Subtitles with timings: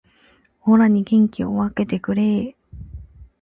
[0.65, 2.55] オラに元気を分けてくれー